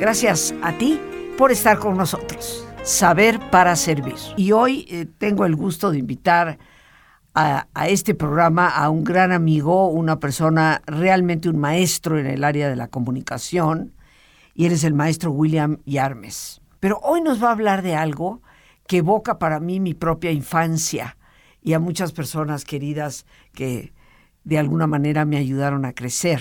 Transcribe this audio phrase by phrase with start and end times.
[0.00, 0.98] Gracias a ti
[1.36, 2.66] por estar con nosotros.
[2.82, 4.14] Saber para servir.
[4.34, 6.58] Y hoy eh, tengo el gusto de invitar
[7.34, 12.44] a, a, este programa a un gran amigo, una persona realmente un maestro en el
[12.44, 13.92] área de la comunicación,
[14.54, 16.62] y él es el maestro William Yarmes.
[16.80, 18.40] Pero hoy nos va a hablar de algo
[18.86, 21.18] que evoca para mí mi propia infancia
[21.60, 23.92] y a muchas personas queridas que
[24.44, 26.40] de alguna manera me ayudaron a crecer.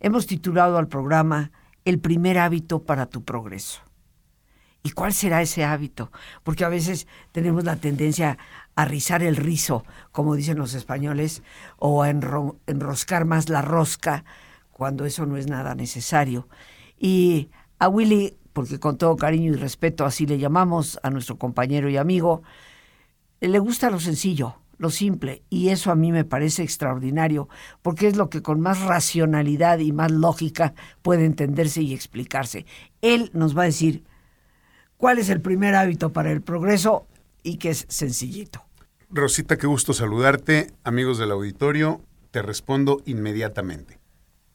[0.00, 1.50] Hemos titulado al programa
[1.84, 3.80] El primer hábito para tu progreso.
[4.82, 6.12] ¿Y cuál será ese hábito?
[6.42, 8.36] Porque a veces tenemos la tendencia
[8.74, 11.42] a rizar el rizo, como dicen los españoles,
[11.78, 14.24] o a enroscar más la rosca,
[14.70, 16.48] cuando eso no es nada necesario.
[16.98, 21.88] Y a Willy, porque con todo cariño y respeto así le llamamos a nuestro compañero
[21.88, 22.42] y amigo,
[23.40, 27.48] le gusta lo sencillo, lo simple, y eso a mí me parece extraordinario,
[27.82, 32.66] porque es lo que con más racionalidad y más lógica puede entenderse y explicarse.
[33.02, 34.04] Él nos va a decir
[34.96, 37.06] cuál es el primer hábito para el progreso
[37.42, 38.64] y que es sencillito.
[39.10, 43.98] Rosita, qué gusto saludarte, amigos del auditorio, te respondo inmediatamente.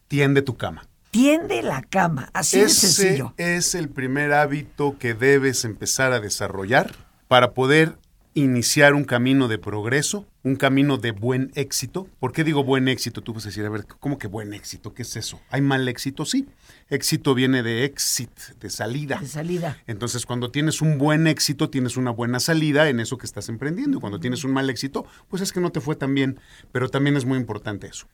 [0.08, 0.88] Tiende tu cama.
[1.12, 3.34] Tiende la cama, así Ese de sencillo.
[3.38, 6.94] es el primer hábito que debes empezar a desarrollar
[7.28, 7.98] para poder
[8.34, 12.08] iniciar un camino de progreso, un camino de buen éxito.
[12.20, 13.22] ¿Por qué digo buen éxito?
[13.22, 14.94] Tú vas a decir, a ver, ¿cómo que buen éxito?
[14.94, 15.42] ¿Qué es eso?
[15.50, 16.26] ¿Hay mal éxito?
[16.26, 16.48] Sí.
[16.90, 19.18] Éxito viene de exit, de salida.
[19.20, 19.78] De salida.
[19.88, 23.98] Entonces, cuando tienes un buen éxito, tienes una buena salida en eso que estás emprendiendo.
[23.98, 26.40] Y cuando tienes un mal éxito, pues es que no te fue tan bien.
[26.72, 28.08] Pero también es muy importante eso.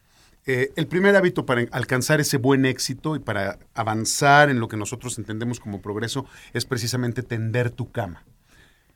[0.48, 4.78] Eh, el primer hábito para alcanzar ese buen éxito y para avanzar en lo que
[4.78, 8.24] nosotros entendemos como progreso es precisamente tender tu cama.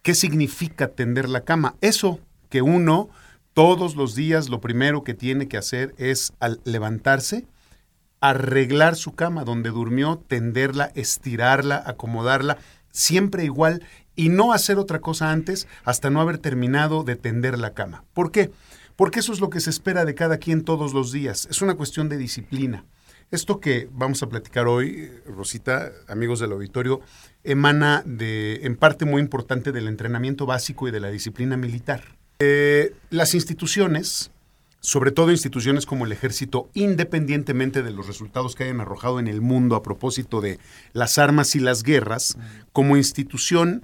[0.01, 1.75] ¿Qué significa tender la cama?
[1.81, 3.09] Eso que uno
[3.53, 7.45] todos los días lo primero que tiene que hacer es al levantarse,
[8.21, 12.57] arreglar su cama donde durmió, tenderla, estirarla, acomodarla,
[12.91, 13.83] siempre igual
[14.15, 18.03] y no hacer otra cosa antes hasta no haber terminado de tender la cama.
[18.13, 18.51] ¿Por qué?
[18.95, 21.47] Porque eso es lo que se espera de cada quien todos los días.
[21.49, 22.85] Es una cuestión de disciplina.
[23.31, 27.01] Esto que vamos a platicar hoy, Rosita, amigos del auditorio,
[27.43, 32.01] emana de, en parte muy importante del entrenamiento básico y de la disciplina militar.
[32.39, 34.31] Eh, las instituciones,
[34.79, 39.41] sobre todo instituciones como el ejército, independientemente de los resultados que hayan arrojado en el
[39.41, 40.57] mundo a propósito de
[40.93, 42.35] las armas y las guerras,
[42.73, 43.83] como institución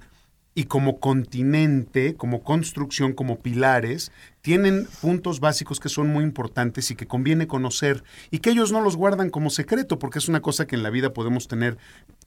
[0.58, 6.96] y como continente, como construcción, como pilares, tienen puntos básicos que son muy importantes y
[6.96, 10.66] que conviene conocer y que ellos no los guardan como secreto porque es una cosa
[10.66, 11.76] que en la vida podemos tener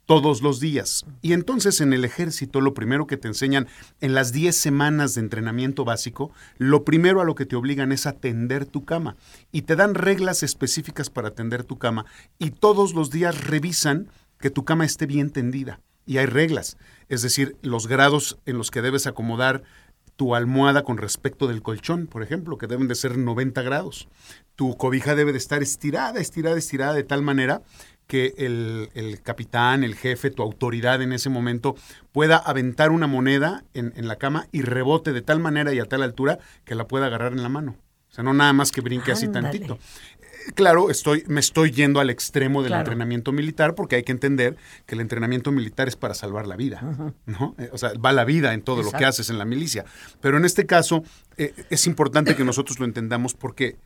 [0.05, 1.07] todos los días.
[1.23, 3.67] Y entonces en el ejército lo primero que te enseñan
[3.99, 8.05] en las 10 semanas de entrenamiento básico, lo primero a lo que te obligan es
[8.05, 9.15] a tender tu cama.
[9.51, 12.05] Y te dan reglas específicas para tender tu cama
[12.37, 14.07] y todos los días revisan
[14.39, 15.79] que tu cama esté bien tendida.
[16.05, 16.77] Y hay reglas,
[17.09, 19.63] es decir, los grados en los que debes acomodar
[20.15, 24.09] tu almohada con respecto del colchón, por ejemplo, que deben de ser 90 grados.
[24.55, 27.61] Tu cobija debe de estar estirada, estirada, estirada de tal manera
[28.05, 31.75] que el, el, capitán, el jefe, tu autoridad en ese momento
[32.11, 35.85] pueda aventar una moneda en, en, la cama y rebote de tal manera y a
[35.85, 37.77] tal altura que la pueda agarrar en la mano.
[38.09, 39.77] O sea, no nada más que brinque así tantito
[40.55, 42.81] claro, estoy, me estoy yendo al extremo del claro.
[42.81, 46.81] entrenamiento militar porque hay que entender que el entrenamiento militar es para salvar la vida.
[47.25, 47.55] ¿no?
[47.71, 48.95] O sea, va la vida en todo Exacto.
[48.95, 49.85] lo que haces en la milicia.
[50.21, 51.03] Pero en este caso
[51.37, 53.77] eh, es importante que nosotros lo entendamos porque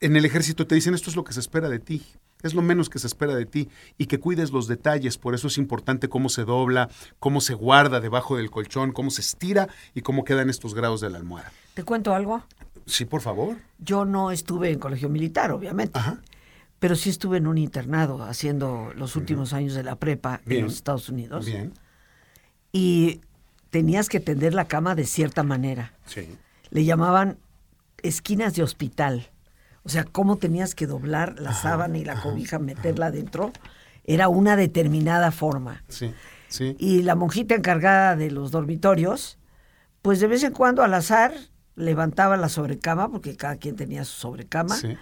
[0.00, 2.04] en el ejército te dicen esto es lo que se espera de ti.
[2.42, 3.68] Es lo menos que se espera de ti
[3.98, 5.16] y que cuides los detalles.
[5.16, 6.88] Por eso es importante cómo se dobla,
[7.20, 11.10] cómo se guarda debajo del colchón, cómo se estira y cómo quedan estos grados de
[11.10, 11.52] la almohada.
[11.74, 12.42] ¿Te cuento algo?
[12.86, 13.56] Sí, por favor.
[13.78, 15.98] Yo no estuve en colegio militar, obviamente.
[15.98, 16.18] Ajá.
[16.78, 19.58] Pero sí estuve en un internado haciendo los últimos uh -huh.
[19.58, 20.60] años de la prepa Bien.
[20.60, 21.46] en los Estados Unidos.
[21.46, 21.72] Bien.
[22.72, 23.20] Y
[23.70, 25.92] tenías que tender la cama de cierta manera.
[26.06, 26.28] Sí.
[26.70, 27.38] Le llamaban
[28.02, 29.30] esquinas de hospital.
[29.84, 33.52] O sea, cómo tenías que doblar la Ajá, sábana y la ajá, cobija, meterla adentro,
[34.04, 35.82] era una determinada forma.
[35.88, 36.12] Sí,
[36.48, 36.76] sí.
[36.78, 39.38] Y la monjita encargada de los dormitorios,
[40.02, 41.32] pues de vez en cuando al azar
[41.76, 44.96] levantaba la sobrecama, porque cada quien tenía su sobrecama, Sí.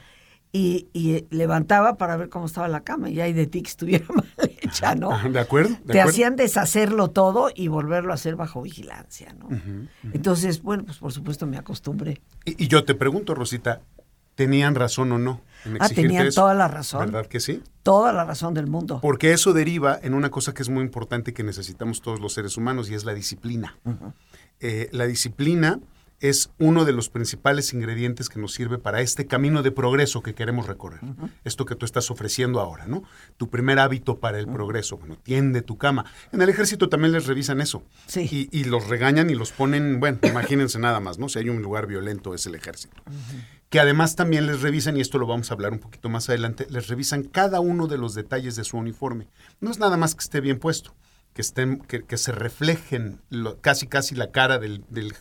[0.53, 3.09] y, y levantaba para ver cómo estaba la cama.
[3.11, 4.27] Y ahí de ti que estuviera mal
[4.63, 5.13] hecha, ¿no?
[5.13, 5.71] Ajá, ¿De acuerdo?
[5.71, 6.11] ¿De Te acuerdo?
[6.11, 9.49] hacían deshacerlo todo y volverlo a hacer bajo vigilancia, ¿no?
[10.13, 12.21] Entonces, bueno, pues por supuesto me acostumbré.
[12.45, 13.81] Y, y yo te pregunto, Rosita,
[14.35, 16.41] ¿tenían razón o no en Ah, tenían eso?
[16.43, 17.11] toda la razón.
[17.13, 17.63] ¿Verdad que sí?
[17.83, 18.99] Toda la razón del mundo.
[19.03, 22.57] Porque eso deriva en una cosa que es muy importante que necesitamos todos los seres
[22.57, 23.77] humanos y es la disciplina.
[24.61, 25.81] Eh, la disciplina
[26.21, 30.35] es uno de los principales ingredientes que nos sirve para este camino de progreso que
[30.35, 31.01] queremos recorrer.
[31.45, 33.03] Esto que tú estás ofreciendo ahora, ¿no?
[33.39, 34.99] Tu primer hábito para el progreso.
[34.99, 36.05] Bueno, tiende tu cama.
[36.33, 37.83] En el ejército también les revisan eso.
[38.07, 38.49] Sí.
[38.53, 41.29] Y, los regañan y los ponen, bueno, imagínense nada más, ¿no?
[41.29, 43.03] Si hay un lugar violento es el ejército.
[43.71, 46.67] Que además también les revisan, y esto lo vamos a hablar un poquito más adelante,
[46.71, 49.29] les revisan cada uno de los detalles de su uniforme.
[49.61, 50.93] No es nada más que esté bien puesto
[51.41, 53.19] que, estén, que, se reflejen
[53.63, 55.15] casi casi la cara del, del,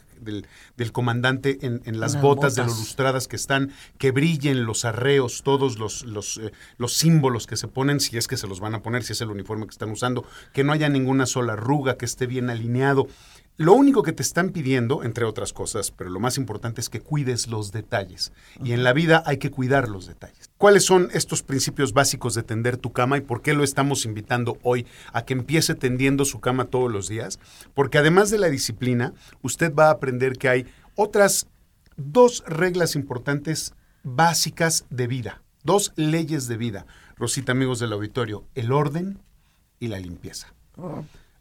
[0.76, 5.44] del, comandante en, en las, botas, de los lustradas que están, que brillen los arreos,
[5.44, 8.76] todos los, los, eh, los símbolos que se ponen, si es que se los van
[8.76, 11.96] a poner, si es el uniforme que están usando, que no haya ninguna sola arruga,
[11.96, 13.08] que esté bien alineado.
[13.60, 17.02] Lo único que te están pidiendo, entre otras cosas, pero lo más importante es que
[17.02, 18.32] cuides los detalles.
[18.64, 20.50] Y en la vida hay que cuidar los detalles.
[20.58, 24.58] ¿Cuáles son estos principios básicos de tender tu cama y por qué lo estamos invitando
[24.64, 27.38] hoy a que empiece tendiendo su cama todos los días?
[27.74, 30.66] Porque además de la disciplina, usted va a aprender que hay
[30.96, 31.46] otras
[31.98, 33.74] dos reglas importantes
[34.04, 36.86] básicas de vida, dos leyes de vida.
[37.18, 39.20] Rosita, amigos del auditorio, el orden
[39.82, 40.54] y la limpieza.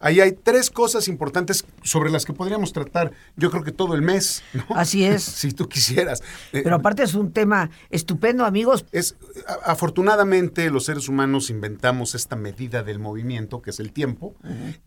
[0.00, 4.03] Ahí hay tres cosas importantes sobre las que podríamos tratar, yo creo que todo el
[4.03, 4.43] mes.
[4.75, 5.23] Así es.
[5.39, 6.23] si tú quisieras.
[6.53, 8.85] Eh, Pero aparte es un tema estupendo, amigos.
[8.93, 9.17] Es,
[9.65, 14.37] afortunadamente los seres humanos inventamos esta medida del movimiento, que es el tiempo,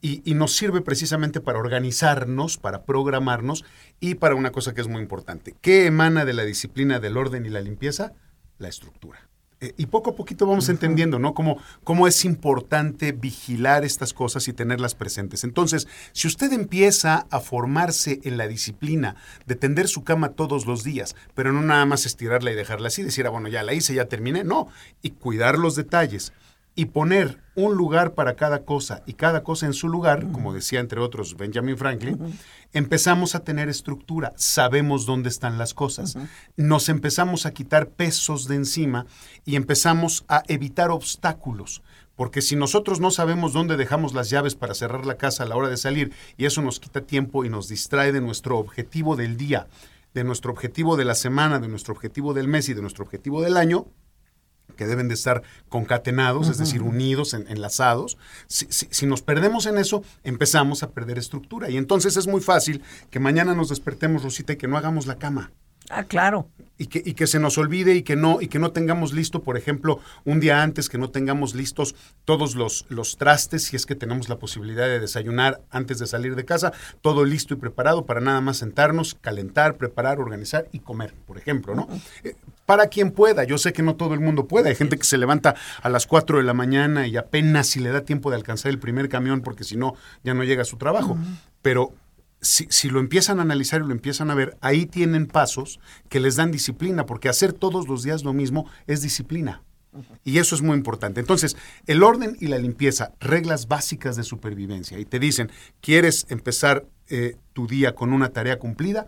[0.02, 3.66] y, y nos sirve precisamente para organizarnos, para programarnos
[4.00, 5.56] y para una cosa que es muy importante.
[5.62, 8.14] ¿Qué emana de la disciplina del orden y la limpieza?
[8.58, 9.31] La estructura.
[9.62, 11.36] Eh, y poco a poquito vamos entendiendo, ¿no?
[11.36, 15.44] Cómo, cómo es importante vigilar estas cosas y tenerlas presentes.
[15.44, 19.16] Entonces, si usted empieza a formarse en la disciplina
[19.46, 23.04] de tender su cama todos los días, pero no nada más estirarla y dejarla así,
[23.04, 24.68] decir, ah, bueno, ya la hice, ya terminé, no,
[25.04, 26.34] y cuidar los detalles
[26.76, 30.80] y poner un lugar para cada cosa y cada cosa en su lugar, como decía
[30.80, 32.40] entre otros Benjamin Franklin,
[32.72, 36.18] empezamos a tener estructura, sabemos dónde están las cosas,
[36.56, 39.06] nos empezamos a quitar pesos de encima
[39.44, 41.82] y empezamos a evitar obstáculos.
[42.16, 45.56] Porque si nosotros no sabemos dónde dejamos las llaves para cerrar la casa a la
[45.56, 49.38] hora de salir y eso nos quita tiempo y nos distrae de nuestro objetivo del
[49.38, 49.68] día,
[50.14, 53.42] de nuestro objetivo de la semana, de nuestro objetivo del mes y de nuestro objetivo
[53.42, 53.88] del año,
[54.82, 58.18] que deben de estar concatenados, es decir, unidos, enlazados.
[58.48, 61.70] Si, nos perdemos en eso, empezamos a perder estructura.
[61.70, 62.82] Y entonces es muy fácil
[63.12, 65.52] que mañana nos despertemos, Rosita, y que no hagamos la cama.
[65.92, 66.48] Ah, claro.
[66.78, 69.44] Y que, y que se nos olvide y que no, y que no tengamos listo,
[69.44, 71.94] por ejemplo, un día antes, que no tengamos listos
[72.26, 76.36] todos los, los trastes, si es que tenemos la posibilidad de desayunar antes de salir
[76.36, 81.14] de casa, todo listo y preparado para nada más sentarnos, calentar, preparar, organizar y comer,
[81.28, 81.88] por ejemplo, ¿no?
[82.72, 83.44] para quien pueda.
[83.44, 84.70] Yo sé que no todo el mundo puede.
[84.70, 87.90] Hay gente que se levanta a las 4 de la mañana y apenas si le
[87.90, 90.78] da tiempo de alcanzar el primer camión porque si no, ya no llega a su
[90.78, 91.18] trabajo.
[91.62, 91.92] Pero
[92.42, 95.80] si, si, lo empiezan a analizar y lo empiezan a ver, ahí tienen pasos
[96.10, 99.64] que les dan disciplina, porque hacer todos los días lo mismo es disciplina.
[100.24, 101.20] Y eso es muy importante.
[101.20, 104.98] Entonces, el orden y la limpieza, reglas básicas de supervivencia.
[104.98, 105.52] Y te dicen,
[105.82, 109.08] ¿quieres empezar eh, tu día con una tarea cumplida?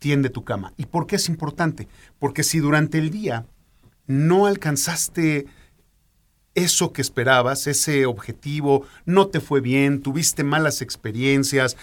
[0.00, 0.72] tiende tu cama.
[0.76, 1.86] ¿Y por qué es importante?
[2.18, 3.46] Porque si durante el día
[4.06, 5.46] no alcanzaste
[6.56, 11.76] eso que esperabas, ese objetivo, no te fue bien, tuviste malas experiencias,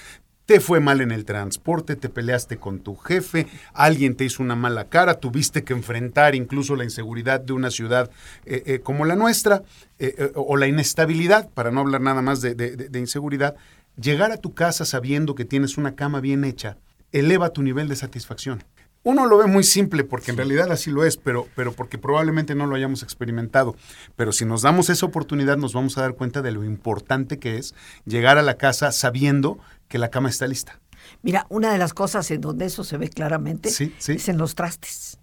[0.48, 4.56] te fue mal en el transporte, te peleaste con tu jefe, alguien te hizo una
[4.56, 8.10] mala cara, tuviste que enfrentar incluso la inseguridad de una ciudad
[8.46, 9.64] eh, eh, como la nuestra,
[10.00, 13.58] eh, o la inestabilidad, para no hablar nada más de, de inseguridad,
[14.02, 16.78] llegar a tu casa sabiendo que tienes una cama bien hecha,
[17.12, 18.64] eleva tu nivel de satisfacción.
[19.08, 22.56] Uno lo ve muy simple porque en realidad así lo es, pero, pero porque probablemente
[22.56, 23.74] no lo hayamos experimentado.
[24.18, 27.58] Pero si nos damos esa oportunidad nos vamos a dar cuenta de lo importante que
[27.58, 27.74] es
[28.04, 30.82] llegar a la casa sabiendo que la cama está lista.
[31.22, 35.18] Mira, una de las cosas en donde eso se ve claramente es en los trastes.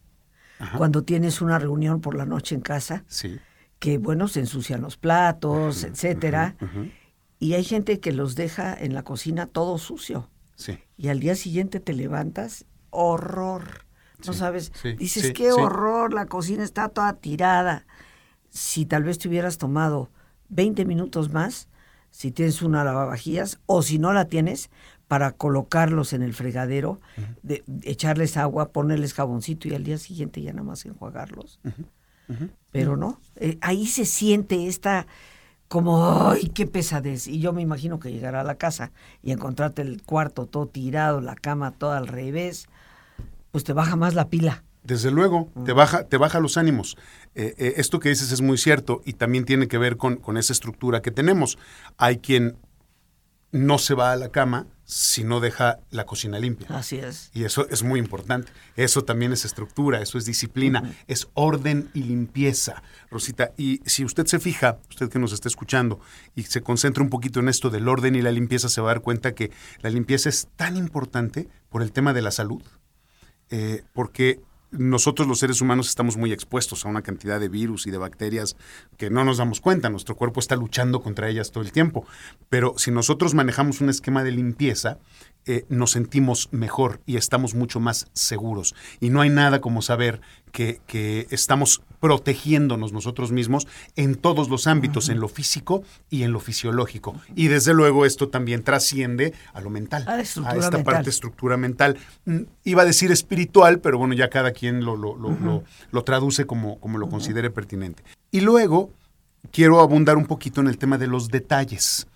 [0.78, 3.04] Cuando tienes una reunión por la noche en casa,
[3.80, 6.56] que bueno, se ensucian los platos, etcétera,
[7.38, 10.30] y hay gente que los deja en la cocina todo sucio.
[10.96, 12.64] Y al día siguiente te levantas,
[12.94, 13.84] horror.
[14.26, 17.86] No sabes, dices, qué horror, la cocina está toda tirada.
[18.48, 20.10] Si tal vez te hubieras tomado
[20.48, 21.68] 20 minutos más,
[22.10, 24.70] si tienes una lavavajillas, o si no la tienes,
[25.08, 27.00] para colocarlos en el fregadero,
[27.42, 31.60] de, echarles agua, ponerles jaboncito y al día siguiente ya nada más enjuagarlos.
[32.70, 35.06] Pero no, eh, ahí se siente esta
[35.68, 37.26] como, ¡ay, qué pesadez!
[37.26, 41.20] Y yo me imagino que llegará a la casa y encontrarte el cuarto todo tirado,
[41.20, 42.68] la cama toda al revés,
[43.54, 44.64] pues te baja más la pila.
[44.82, 46.96] Desde luego, te baja, te baja los ánimos.
[47.36, 50.38] Eh, eh, esto que dices es muy cierto y también tiene que ver con, con
[50.38, 51.56] esa estructura que tenemos.
[51.96, 52.56] Hay quien
[53.52, 56.66] no se va a la cama si no deja la cocina limpia.
[56.70, 57.30] Así es.
[57.32, 58.50] Y eso es muy importante.
[58.74, 63.52] Eso también es estructura, eso es disciplina, es orden y limpieza, Rosita.
[63.56, 66.00] Y si usted se fija, usted que nos está escuchando,
[66.34, 68.94] y se concentra un poquito en esto del orden y la limpieza, se va a
[68.94, 72.64] dar cuenta que la limpieza es tan importante por el tema de la salud.
[73.56, 74.40] Eh, porque
[74.72, 78.56] nosotros los seres humanos estamos muy expuestos a una cantidad de virus y de bacterias
[78.98, 79.90] que no nos damos cuenta.
[79.90, 82.04] Nuestro cuerpo está luchando contra ellas todo el tiempo.
[82.48, 84.98] Pero si nosotros manejamos un esquema de limpieza,
[85.46, 88.74] eh, nos sentimos mejor y estamos mucho más seguros.
[89.00, 90.20] Y no hay nada como saber
[90.52, 90.80] que,
[91.30, 97.20] estamos protegiéndonos nosotros mismos en todos los ámbitos, en lo físico y en lo fisiológico.
[97.34, 101.98] Y desde luego esto también trasciende a lo mental, a, esta parte estructura mental.
[102.24, 106.98] Mm, iba a decir espiritual, pero bueno, ya cada quien lo, lo, traduce como, como
[106.98, 108.02] lo considere pertinente.
[108.30, 108.92] Y luego
[109.50, 112.06] quiero abundar un poquito en el tema de los detalles.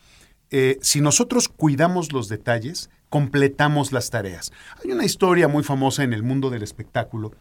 [0.50, 4.52] Eh, si nosotros cuidamos los detalles, completamos las tareas.
[4.82, 7.32] Hay una historia muy famosa en el mundo del espectáculo,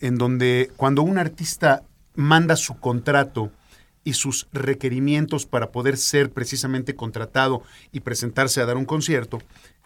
[0.00, 1.82] en donde cuando un artista
[2.14, 3.50] manda su contrato
[4.04, 7.62] y sus requerimientos para poder ser precisamente contratado
[7.92, 9.38] y presentarse a dar un concierto,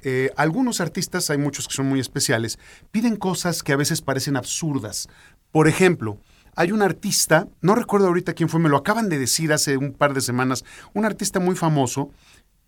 [0.03, 2.59] eh, algunos artistas, hay muchos que son muy especiales,
[2.91, 5.09] piden cosas que a veces parecen absurdas.
[5.53, 6.19] Por ejemplo,
[6.55, 9.93] hay un artista, no recuerdo ahorita quién fue, me lo acaban de decir hace un
[9.93, 10.65] par de semanas,
[10.95, 12.11] un artista muy famoso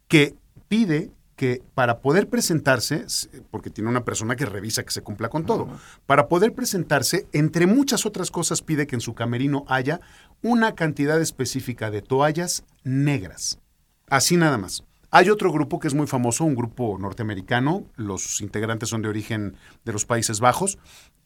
[0.08, 0.34] que
[0.68, 3.06] pide que para poder presentarse,
[3.52, 5.68] porque tiene una persona que revisa que se cumpla con todo,
[6.04, 10.00] para poder presentarse, entre muchas otras cosas, pide que en su camerino haya
[10.42, 13.60] una cantidad específica de toallas negras.
[14.08, 14.82] Así nada más.
[15.12, 19.54] Hay otro grupo que es muy famoso, un grupo norteamericano, los integrantes son de origen
[19.84, 20.76] de los Países Bajos,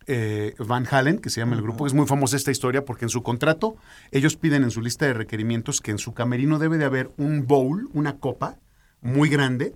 [0.06, 3.08] eh, Van Halen, que se llama el grupo, es muy famosa esta historia porque en
[3.08, 3.76] su contrato
[4.10, 7.46] ellos piden en su lista de requerimientos que en su camerino debe de haber un
[7.46, 8.58] bowl, una copa
[9.00, 9.74] muy grande,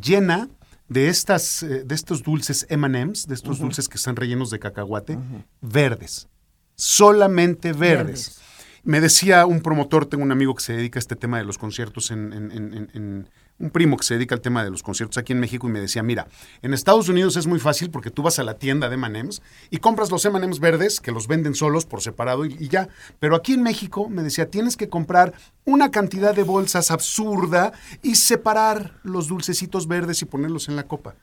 [0.00, 0.48] llena
[0.88, 5.18] de, estas, eh, de estos dulces M&M's, de estos dulces que están rellenos de cacahuate,
[5.60, 6.28] verdes,
[6.74, 8.40] solamente verdes.
[8.82, 11.56] Me decía un promotor, tengo un amigo que se dedica a este tema de los
[11.56, 15.68] conciertos en un primo que se dedica al tema de los conciertos aquí en México
[15.68, 16.26] y me decía, mira,
[16.62, 19.78] en Estados Unidos es muy fácil porque tú vas a la tienda de M&M's y
[19.78, 22.88] compras los M&M's verdes que los venden solos por separado y, ya.
[23.20, 25.34] Pero aquí en México, me decía, tienes que comprar
[25.64, 31.14] una cantidad de bolsas absurda y separar los dulcecitos verdes y ponerlos en la copa.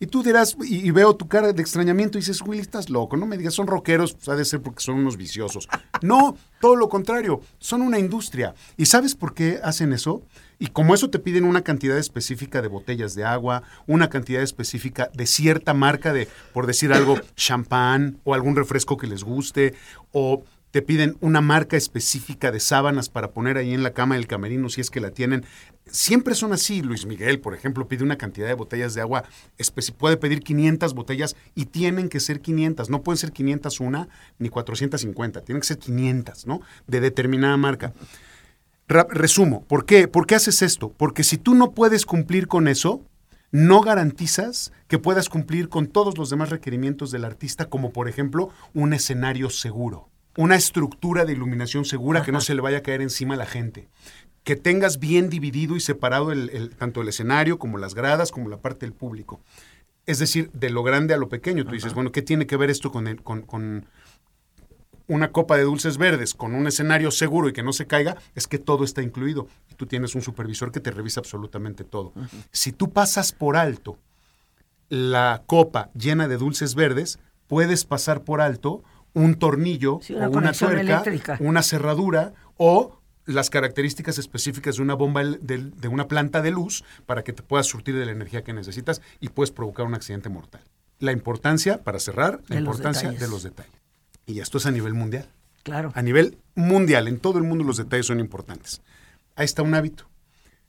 [0.00, 3.26] Y tú dirás, y, veo tu cara de extrañamiento y dices, Willy, estás loco, no
[3.26, 5.68] me digas, son rockeros, pues ha de ser porque son unos viciosos.
[6.02, 8.54] No, todo lo contrario, son una industria.
[8.76, 10.22] ¿Y sabes por qué hacen eso?
[10.58, 15.10] Y como eso te piden una cantidad específica de botellas de agua, una cantidad específica
[15.14, 19.74] de cierta marca de, por decir algo, champán o algún refresco que les guste,
[20.12, 20.44] o
[20.74, 24.68] te piden una marca específica de sábanas para poner ahí en la cama del camerino
[24.68, 25.44] si es que la tienen.
[25.86, 26.82] Siempre son así.
[26.82, 29.22] Luis Miguel, por ejemplo, pide una cantidad de botellas de agua,
[29.98, 32.90] puede pedir 500 botellas y tienen que ser 500.
[32.90, 34.08] No pueden ser 500 una
[34.40, 36.60] ni 450, tienen que ser 500, ¿no?
[36.88, 37.92] De determinada marca.
[38.88, 40.08] Resumo, ¿por qué?
[40.08, 40.92] ¿Por qué haces esto?
[40.96, 43.02] Porque si tú no puedes cumplir con eso,
[43.50, 48.50] no garantizas que puedas cumplir con todos los demás requerimientos del artista, como por ejemplo
[48.74, 53.02] un escenario seguro una estructura de iluminación segura que no se le vaya a caer
[53.02, 53.88] encima a la gente.
[54.42, 58.58] Que tengas bien dividido y separado el, tanto el escenario como las gradas, como la
[58.58, 59.40] parte del público.
[60.06, 61.64] Es decir, de lo grande a lo pequeño.
[61.64, 63.86] Tú dices, bueno, ¿qué tiene que ver esto con, el, con, con
[65.06, 68.16] una copa de dulces verdes, con un escenario seguro y que no se caiga?
[68.34, 69.48] Es que todo está incluido.
[69.70, 72.12] Y tú tienes un supervisor que te revisa absolutamente todo.
[72.52, 73.98] Si tú pasas por alto
[74.88, 78.82] la copa llena de dulces verdes, puedes pasar por alto
[79.12, 81.04] un tornillo o una tuerca,
[81.40, 87.24] una cerradura o las características específicas de una bomba de, una planta de luz para
[87.24, 90.62] que te puedas surtir de la energía que necesitas y puedes provocar un accidente mortal.
[90.98, 93.83] La importancia, para cerrar, la importancia de los detalles.
[94.26, 95.28] Y esto es a nivel mundial.
[95.62, 95.92] Claro.
[95.94, 98.82] A nivel mundial, en todo el mundo los detalles son importantes.
[99.36, 100.04] Ahí está un hábito.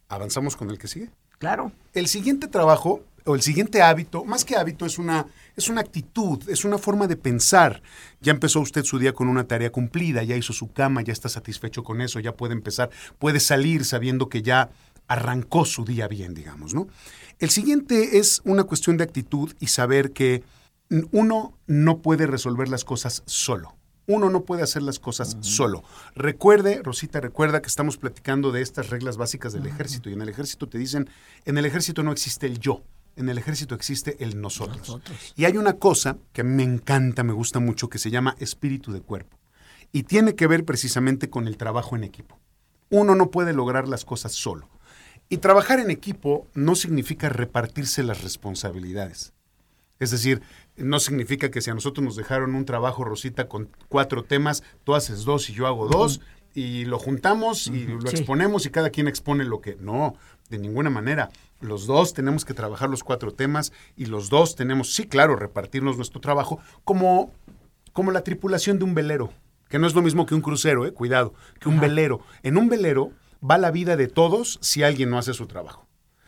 [0.08, 1.10] Avanzamos con el que sigue.
[1.38, 1.72] Claro.
[1.94, 6.48] El siguiente trabajo o el siguiente hábito, más que hábito, es una, es una actitud,
[6.48, 7.82] es una forma de pensar.
[8.22, 11.28] Ya empezó usted su día con una tarea cumplida, ya hizo su cama, ya está
[11.28, 14.70] satisfecho con eso, ya puede empezar, puede salir sabiendo que ya
[15.08, 16.88] arrancó su día bien, digamos, ¿no?
[17.40, 20.44] El siguiente es una cuestión de actitud y saber que
[21.12, 23.76] uno no puede resolver las cosas solo.
[24.08, 25.84] Uno no puede hacer las cosas solo.
[26.14, 30.30] Recuerde, Rosita, recuerda que estamos platicando de estas reglas básicas del ejército y en el
[30.30, 31.10] ejército te dicen,
[31.46, 32.84] en el ejército no existe el yo,
[33.16, 35.00] en el ejército existe el nosotros.
[35.36, 38.36] Y hay una cosa que a mí me encanta, me gusta mucho, que se llama
[38.40, 39.40] espíritu de cuerpo.
[39.92, 42.40] Y tiene que ver precisamente con el trabajo en equipo.
[42.92, 44.70] Uno no puede lograr las cosas solo.
[45.30, 49.34] Y trabajar en equipo no significa repartirse las responsabilidades.
[50.00, 50.42] Es decir,
[50.78, 54.96] no significa que si a nosotros nos dejaron un trabajo, Rosita, con cuatro temas, tú
[54.96, 56.22] haces dos y yo hago dos,
[56.54, 59.76] y lo juntamos y lo exponemos y cada quien expone lo que...
[59.76, 60.16] No,
[60.50, 61.30] de ninguna manera.
[61.60, 65.98] Los dos tenemos que trabajar los cuatro temas y los dos tenemos, sí, claro, repartirnos
[65.98, 67.34] nuestro trabajo como,
[67.94, 69.34] como la tripulación de un velero,
[69.68, 72.22] que no es lo mismo que un crucero, eh, cuidado, que un velero.
[72.44, 73.12] En un velero
[73.44, 75.85] va la vida de todos si alguien no hace su trabajo.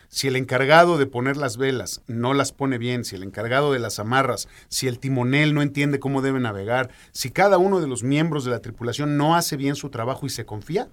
[0.09, 3.79] Si el encargado de poner las velas no las pone bien, si el encargado de
[3.79, 8.03] las amarras, si el timonel no entiende cómo debe navegar, si cada uno de los
[8.03, 10.89] miembros de la tripulación no hace bien su trabajo y se confía,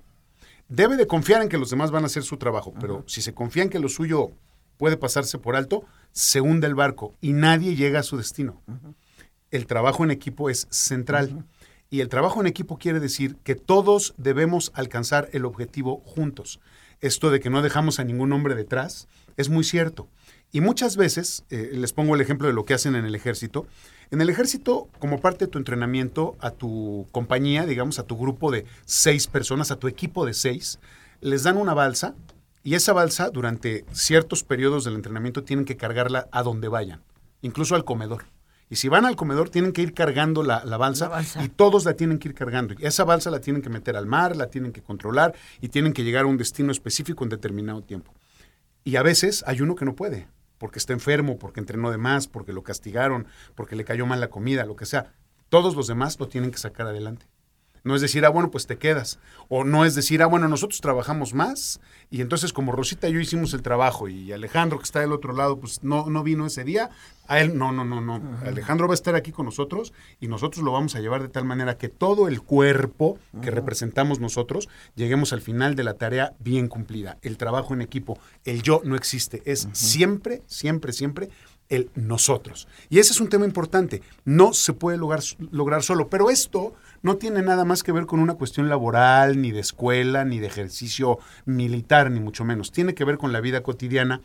[0.68, 3.35] debe de confiar en que los demás van a hacer su trabajo, pero si se
[3.35, 4.33] confía en que lo suyo
[4.76, 8.62] puede pasarse por alto, se hunde el barco y nadie llega a su destino.
[9.50, 11.44] El trabajo en equipo es central.
[11.90, 16.59] Y el trabajo en equipo quiere decir que todos debemos alcanzar el objetivo juntos.
[17.00, 20.08] Esto de que no dejamos a ningún hombre detrás es muy cierto.
[20.52, 23.66] Y muchas veces, eh, les pongo el ejemplo de lo que hacen en el ejército,
[24.10, 28.52] en el ejército, como parte de tu entrenamiento, a tu compañía, digamos, a tu grupo
[28.52, 30.78] de seis personas, a tu equipo de seis,
[31.20, 32.14] les dan una balsa
[32.62, 37.02] y esa balsa durante ciertos periodos del entrenamiento tienen que cargarla a donde vayan,
[37.42, 38.26] incluso al comedor.
[38.71, 41.11] Y si van al comedor, tienen que ir cargando la, balsa,
[41.42, 42.75] y todos la tienen que ir cargando.
[42.78, 45.92] Y esa balsa la tienen que meter al mar, la tienen que controlar y tienen
[45.92, 48.12] que llegar a un destino específico en determinado tiempo.
[48.83, 50.28] Y a veces hay uno que no puede,
[50.59, 54.28] porque está enfermo, porque entrenó de más, porque lo castigaron, porque le cayó mal la
[54.28, 55.12] comida, lo que sea.
[55.49, 57.26] Todos los demás lo tienen que sacar adelante.
[57.85, 59.19] No es decir, ah, bueno, pues te quedas.
[59.49, 63.21] O no es decir, ah, bueno, nosotros trabajamos más y entonces como Rosita y yo
[63.21, 66.64] hicimos el trabajo y Alejandro que está del otro lado, pues no, no vino ese
[66.64, 66.91] día,
[67.26, 68.21] a él, no, no, no, no.
[68.45, 71.45] Alejandro va a estar aquí con nosotros y nosotros lo vamos a llevar de tal
[71.45, 76.69] manera que todo el cuerpo que representamos nosotros lleguemos al final de la tarea bien
[76.69, 77.19] cumplida.
[77.23, 81.29] El trabajo en equipo, el yo no existe, es siempre, siempre, siempre
[81.68, 82.68] el nosotros.
[82.88, 84.03] Y ese es un tema importante.
[84.24, 88.20] No se puede lograr, lograr solo, pero esto no tiene nada más que ver con
[88.20, 92.72] una cuestión laboral, ni de escuela, ni de ejercicio militar, ni mucho menos.
[92.72, 94.20] Tiene que ver con la vida cotidiana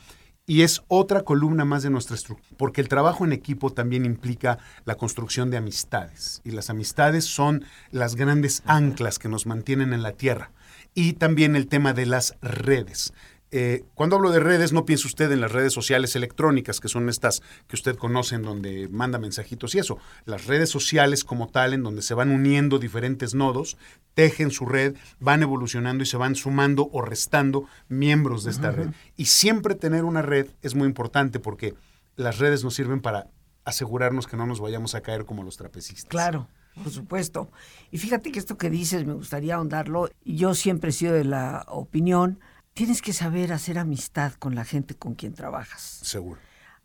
[0.49, 4.57] y es otra columna más de nuestra estructura, porque el trabajo en equipo también implica
[4.83, 10.01] la construcción de amistades, y las amistades son las grandes anclas que nos mantienen en
[10.01, 10.49] la tierra,
[10.95, 13.13] y también el tema de las redes.
[13.51, 17.09] Eh, cuando hablo de redes, no piense usted en las redes sociales electrónicas, que son
[17.09, 19.97] estas que usted conoce, en donde manda mensajitos y eso.
[20.25, 23.77] Las redes sociales como tal, en donde se van uniendo diferentes nodos,
[24.13, 28.89] tejen su red, van evolucionando y se van sumando o restando miembros de esta red.
[29.17, 31.73] Y siempre tener una red es muy importante porque
[32.15, 33.27] las redes nos sirven para
[33.65, 36.09] asegurarnos que no nos vayamos a caer como los trapecistas.
[36.09, 36.47] Claro.
[36.75, 37.51] Por supuesto.
[37.91, 40.09] Y fíjate que esto que dices me gustaría ahondarlo.
[40.23, 42.39] Yo siempre he sido de la opinión
[42.79, 45.99] tienes que saber hacer amistad con la gente con quien trabajas.
[46.01, 46.39] Seguro.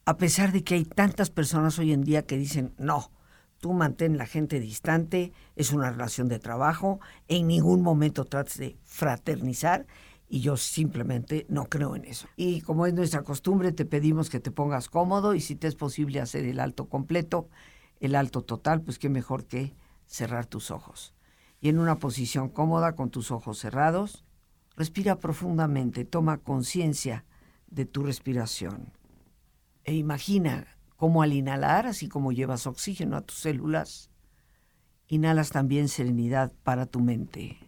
[0.05, 3.13] A pesar de que hay tantas personas hoy en día que dicen, no,
[3.61, 8.77] tú mantén la gente distante, es una relación de trabajo, en ningún momento trates de
[8.83, 9.87] fraternizar
[10.29, 12.27] y yo simplemente no creo en eso.
[12.35, 15.77] Y como es nuestra costumbre, te pedimos que te pongas cómodo y si te es
[15.77, 17.49] posible hacer el alto completo,
[18.01, 19.77] el alto total, pues qué mejor que
[20.09, 21.15] cerrar tus ojos.
[21.61, 24.25] Y en una posición cómoda con tus ojos cerrados,
[24.77, 27.25] Respira profundamente, toma conciencia
[27.69, 28.93] de tu respiración
[29.85, 34.11] e imagina cómo al inhalar, así como llevas oxígeno a tus células,
[35.07, 37.59] inhalas también serenidad para tu mente.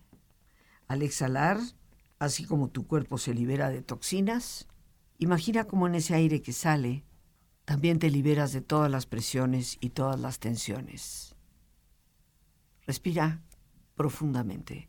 [0.89, 1.59] Al exhalar,
[2.19, 4.67] así como tu cuerpo se libera de toxinas,
[5.19, 7.05] imagina cómo en ese aire que sale,
[7.67, 11.35] también te liberas de todas las presiones y todas las tensiones.
[12.87, 13.43] Respira
[13.97, 14.89] profundamente.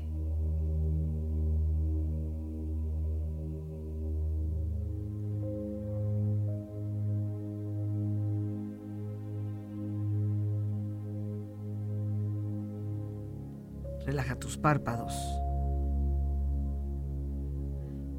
[14.61, 15.13] Párpados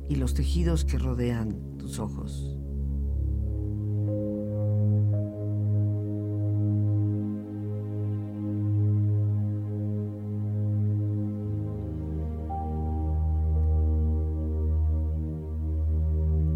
[0.09, 2.59] y los tejidos que rodean tus ojos.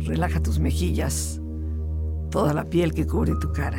[0.06, 1.40] Relaja tus mejillas,
[2.30, 3.78] toda la piel que cubre tu cara.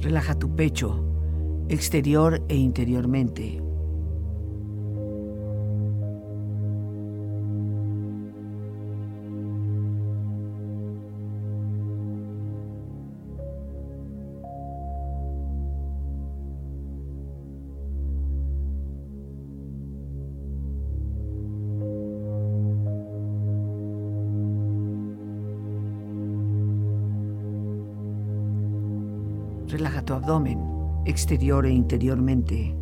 [0.00, 1.04] Relaja tu pecho,
[1.68, 3.69] exterior e interiormente.
[31.20, 32.74] Exterior e interiormente.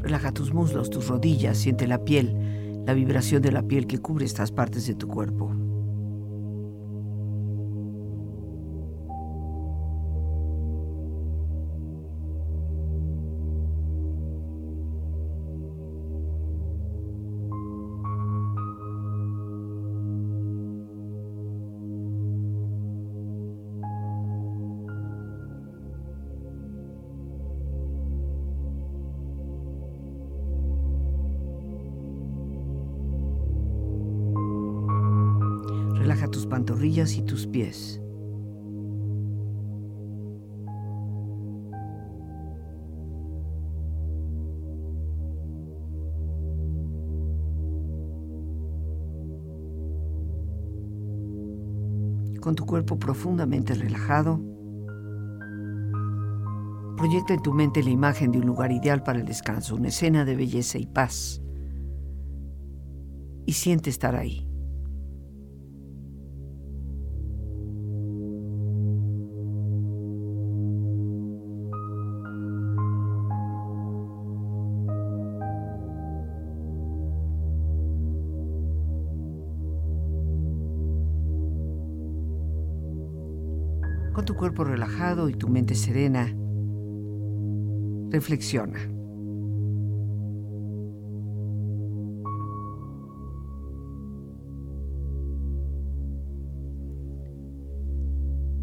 [0.00, 4.24] Relaja tus muslos, tus rodillas, siente la piel, la vibración de la piel que cubre
[4.24, 5.67] estas partes de tu cuerpo.
[36.58, 38.00] Pantorrillas y tus pies.
[52.40, 54.40] Con tu cuerpo profundamente relajado,
[56.96, 60.24] proyecta en tu mente la imagen de un lugar ideal para el descanso, una escena
[60.24, 61.40] de belleza y paz.
[63.46, 64.47] Y siente estar ahí.
[84.18, 86.26] Con tu cuerpo relajado y tu mente serena,
[88.10, 88.80] reflexiona.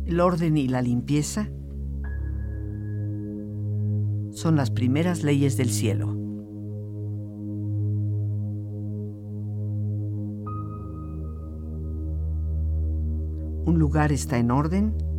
[0.05, 1.47] El orden y la limpieza
[4.31, 6.09] son las primeras leyes del cielo.
[13.65, 15.14] Un lugar está en orden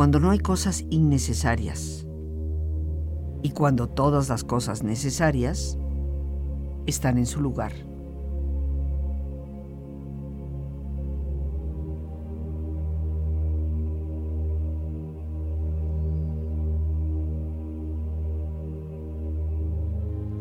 [0.00, 2.06] cuando no hay cosas innecesarias
[3.42, 5.76] y cuando todas las cosas necesarias
[6.86, 7.72] están en su lugar.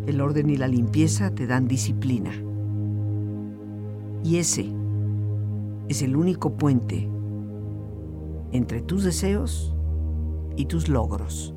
[0.08, 2.32] El orden y la limpieza te dan disciplina.
[4.24, 4.72] Y ese
[5.90, 7.19] es el único puente
[8.52, 9.76] entre tus deseos
[10.56, 11.54] y tus logros.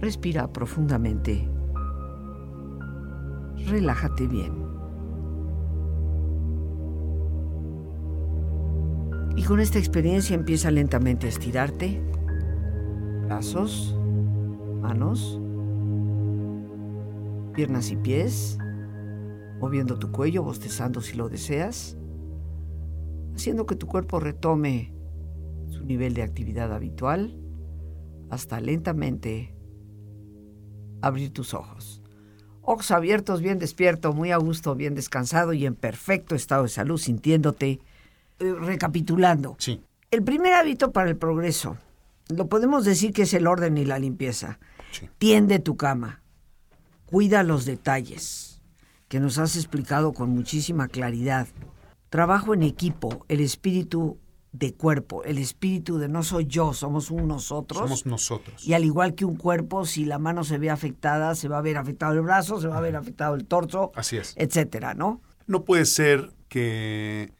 [0.00, 1.48] Respira profundamente.
[3.68, 4.52] Relájate bien.
[9.36, 12.02] Y con esta experiencia empieza lentamente a estirarte.
[13.26, 13.96] Brazos,
[14.80, 15.40] manos,
[17.52, 18.58] piernas y pies,
[19.60, 21.96] moviendo tu cuello, bostezando si lo deseas.
[23.34, 24.92] haciendo que tu cuerpo retome
[25.68, 27.38] su nivel de actividad habitual
[28.30, 29.54] hasta lentamente
[31.00, 32.02] abrir tus ojos.
[32.62, 36.96] Ojos abiertos, bien despierto, muy a gusto, bien descansado y en perfecto estado de salud,
[36.98, 37.80] sintiéndote.
[38.38, 39.56] Eh, recapitulando.
[39.58, 39.82] Sí.
[40.10, 41.76] El primer hábito para el progreso,
[42.28, 44.58] lo podemos decir que es el orden y la limpieza.
[44.92, 45.08] Sí.
[45.18, 46.21] Tiende tu cama.
[47.12, 48.62] Cuida los detalles,
[49.08, 51.46] que nos has explicado con muchísima claridad.
[52.08, 54.18] Trabajo en equipo, el espíritu
[54.52, 57.82] de cuerpo, el espíritu de no soy yo, somos un nosotros.
[57.82, 58.66] Somos nosotros.
[58.66, 61.60] Y al igual que un cuerpo, si la mano se ve afectada, se va a
[61.60, 64.32] ver afectado el brazo, se va a ver afectado el torso, Así es.
[64.38, 65.20] etcétera, ¿no?
[65.46, 67.30] No puede ser que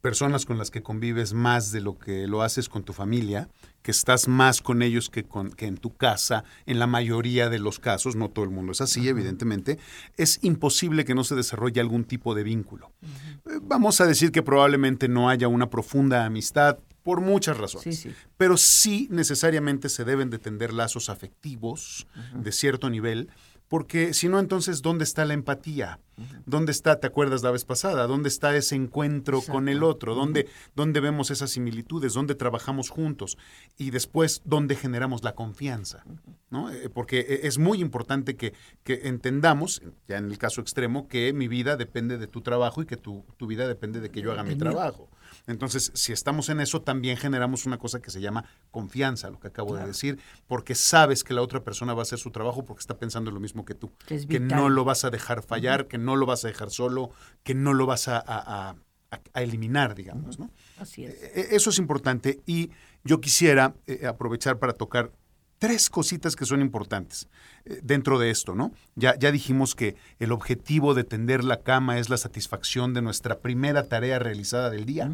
[0.00, 3.48] personas con las que convives más de lo que lo haces con tu familia,
[3.82, 7.58] que estás más con ellos que, con, que en tu casa, en la mayoría de
[7.58, 9.78] los casos, no todo el mundo es así, evidentemente,
[10.16, 12.92] es imposible que no se desarrolle algún tipo de vínculo.
[13.02, 18.10] Eh, Vamos a decir que probablemente no haya una profunda amistad por muchas razones, Sí,
[18.10, 18.14] sí.
[18.36, 23.30] pero sí necesariamente se deben de tender lazos afectivos de cierto nivel,
[23.70, 26.00] porque si no, entonces, ¿dónde está la empatía?
[26.44, 28.08] ¿Dónde está, te acuerdas la vez pasada?
[28.08, 30.16] ¿Dónde está ese encuentro con el otro?
[30.16, 32.12] ¿Dónde, ¿Dónde vemos esas similitudes?
[32.12, 33.38] ¿Dónde trabajamos juntos?
[33.78, 36.02] Y después, ¿dónde generamos la confianza?
[36.50, 36.68] ¿No?
[36.72, 41.32] Eh, Porque eh, es muy importante que, que entendamos, ya en el caso extremo, que
[41.32, 44.32] mi vida depende de tu trabajo y que tu, tu vida depende de que yo
[44.32, 45.08] haga mi trabajo.
[45.46, 49.48] Entonces, si estamos en eso, también generamos una cosa que se llama confianza, lo que
[49.48, 52.80] acabo de decir, porque sabes que la otra persona va a hacer su trabajo porque
[52.80, 54.58] está pensando lo mismo que tú, Que es que vital.
[54.58, 57.10] no lo vas a dejar fallar, que no lo vas a dejar solo,
[57.42, 58.22] que no lo vas a, a-
[58.70, 58.76] a-
[59.12, 60.50] a- a eliminar, digamos, ¿no?
[60.78, 61.14] Así es.
[61.14, 62.70] Eh, Eso es importante y
[63.02, 65.10] yo quisiera eh, aprovechar para tocar
[65.60, 67.28] tres cositas que son importantes
[67.66, 68.72] eh, dentro de esto, ¿no?
[68.96, 73.38] Ya, ya dijimos que el objetivo de tender la cama es la satisfacción de nuestra
[73.38, 75.12] primera tarea realizada del día.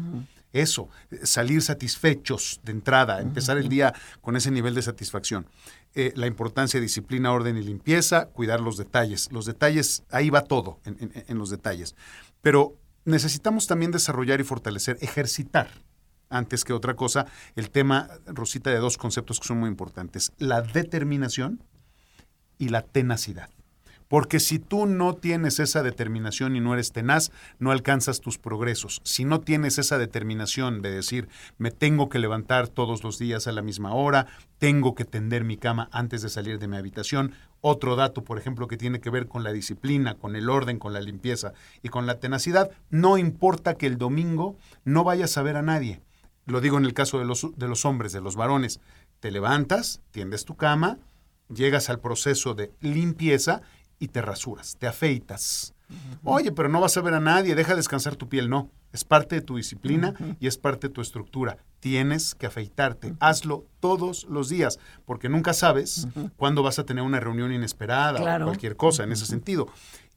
[0.53, 5.45] Eso, eh, salir satisfechos de entrada, empezar el día con ese nivel de satisfacción.
[5.93, 9.29] Eh, la importancia de disciplina, orden y limpieza, cuidar los detalles.
[9.31, 11.95] Los detalles, ahí va todo, en- en- en los detalles.
[12.41, 15.69] Pero necesitamos también desarrollar y fortalecer, ejercitar
[16.29, 20.61] antes que otra cosa, el tema, Rosita, de dos conceptos que son muy importantes, la
[20.61, 21.63] determinación
[22.57, 23.49] y la tenacidad.
[24.07, 29.01] Porque si tú no tienes esa determinación y no eres tenaz, no alcanzas tus progresos.
[29.03, 33.51] Si no tienes esa determinación de decir, me tengo que levantar todos los días a
[33.51, 34.27] la misma hora,
[34.59, 38.67] tengo que tender mi cama antes de salir de mi habitación, otro dato, por ejemplo,
[38.67, 42.05] que tiene que ver con la disciplina, con el orden, con la limpieza y con
[42.05, 46.01] la tenacidad, no importa que el domingo no vayas a ver a nadie.
[46.47, 48.79] Lo digo en el caso de los, de los hombres, de los varones.
[49.19, 50.97] Te levantas, tiendes tu cama,
[51.53, 53.61] llegas al proceso de limpieza
[53.99, 55.73] y te rasuras, te afeitas.
[56.23, 58.49] Oye, pero no vas a ver a nadie, deja descansar tu piel.
[58.49, 61.57] No, es parte de tu disciplina y es parte de tu estructura.
[61.79, 67.19] Tienes que afeitarte, hazlo todos los días, porque nunca sabes cuándo vas a tener una
[67.21, 68.45] reunión inesperada Claro.
[68.45, 69.67] o cualquier cosa en ese sentido.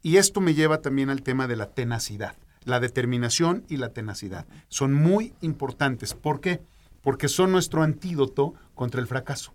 [0.03, 2.35] Y esto me lleva también al tema de la tenacidad.
[2.65, 6.15] La determinación y la tenacidad son muy importantes.
[6.15, 6.61] ¿Por qué?
[7.03, 9.55] Porque son nuestro antídoto contra el fracaso.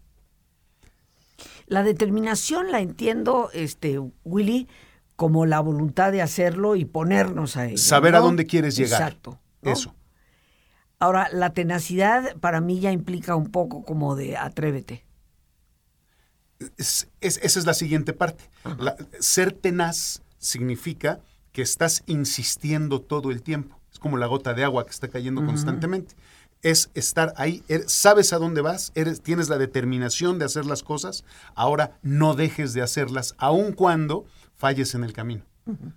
[1.68, 4.68] La determinación la entiendo, este, Willy,
[5.16, 7.78] como la voluntad de hacerlo y ponernos a ello.
[7.78, 9.02] Saber a dónde quieres llegar.
[9.02, 9.40] Exacto.
[9.62, 9.72] ¿no?
[9.72, 9.96] Eso.
[11.00, 15.06] Ahora, la tenacidad para mí ya implica un poco como de atrévete.
[16.78, 18.50] Es- es- esa es la siguiente parte.
[18.80, 21.20] La- ser tenaz significa
[21.56, 23.80] que estás insistiendo todo el tiempo.
[23.92, 26.14] Es como la gota de agua que está cayendo constantemente.
[26.62, 30.84] Es estar ahí, er- sabes a dónde vas, eres, tienes la determinación de hacer las
[30.84, 31.24] cosas,
[31.56, 35.44] ahora no dejes de hacerlas, aun cuando falles en el camino.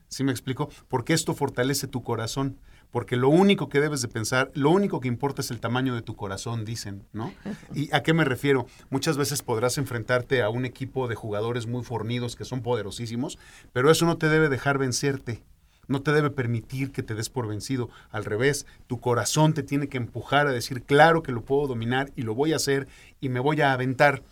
[0.08, 0.70] ¿Sí me explico?
[0.88, 2.56] Porque esto fortalece tu corazón.
[2.90, 6.02] Porque lo único que debes de pensar, lo único que importa es el tamaño de
[6.02, 7.32] tu corazón, dicen, ¿no?
[7.74, 8.66] ¿Y a qué me refiero?
[8.90, 13.38] Muchas veces podrás enfrentarte a un equipo de jugadores muy fornidos que son poderosísimos,
[13.72, 15.42] pero eso no te debe dejar vencerte.
[15.86, 17.88] No te debe permitir que te des por vencido.
[18.10, 22.12] Al revés, tu corazón te tiene que empujar a decir, claro que lo puedo dominar
[22.14, 22.88] y lo voy a hacer
[23.20, 24.22] y me voy a aventar.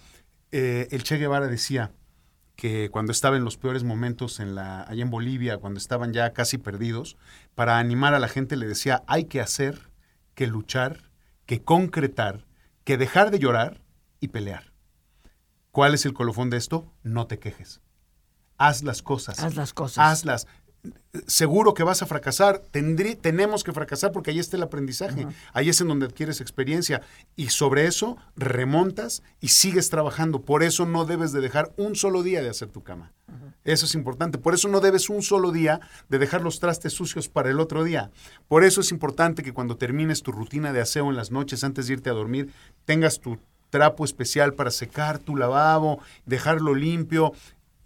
[0.53, 1.93] Eh, el Che Guevara decía,
[2.57, 6.33] que cuando estaba en los peores momentos en la, allá en Bolivia, cuando estaban ya
[6.33, 7.17] casi perdidos,
[7.55, 9.91] para animar a la gente le decía, hay que hacer,
[10.35, 11.11] que luchar,
[11.45, 12.47] que concretar,
[12.85, 13.83] que dejar de llorar
[14.21, 14.73] y pelear.
[15.71, 16.91] ¿Cuál es el colofón de esto?
[17.03, 17.83] No te quejes.
[18.57, 19.39] Haz las cosas.
[19.41, 19.99] Haz las cosas.
[20.07, 20.47] Hazlas.
[21.27, 25.69] Seguro que vas a fracasar, Tendrí, tenemos que fracasar porque ahí está el aprendizaje, ahí
[25.69, 27.03] es en donde adquieres experiencia
[27.37, 30.43] y sobre eso remontas y sigues trabajando.
[30.43, 33.13] Por eso no debes de dejar un solo día de hacer tu cama.
[33.65, 34.39] Eso es importante.
[34.39, 37.83] Por eso no debes un solo día de dejar los trastes sucios para el otro
[37.83, 38.11] día.
[38.47, 41.87] Por eso es importante que cuando termines tu rutina de aseo en las noches antes
[41.87, 42.53] de irte a dormir,
[42.85, 43.39] tengas tu
[43.71, 47.33] trapo especial para secar tu lavabo, dejarlo limpio,